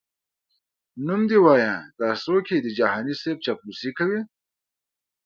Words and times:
نوم 1.05 1.21
دي 1.29 1.37
وایه 1.45 1.73
دا 1.99 2.09
څوک 2.23 2.45
یې 2.53 2.57
د 2.65 2.67
جهاني 2.79 3.13
صیب 3.21 3.37
چاپلوسي 3.45 3.89
کوي؟🤧🧐 3.97 4.25